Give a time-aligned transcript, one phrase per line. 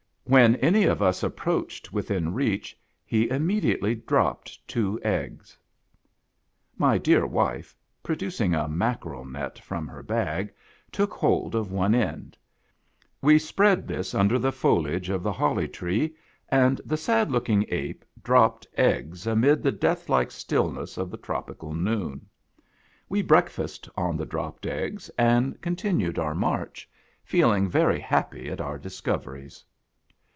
[0.25, 5.57] When any of us approached within reach, he imme diately dropped two eggs.
[6.77, 10.53] My dear wife, producing a mackerel net from her bag,
[10.89, 12.37] took hold of one end.
[13.21, 16.15] We spread this under the foliage of the Holly Tree,
[16.47, 21.73] and the sad looking ape dropped eggs amid the death like stillness of the tropical
[21.73, 22.25] noon.
[23.09, 26.89] We breakfasted on the dropped eggs, and continued our march,
[27.25, 29.65] feeling very happy at our discoveries.